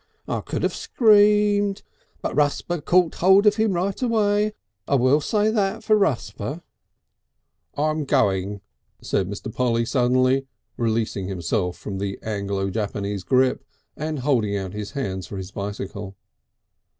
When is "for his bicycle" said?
15.27-16.15